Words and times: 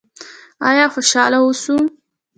آیا 0.69 0.85
خوشحاله 0.93 1.37
اوسو؟ 1.43 1.75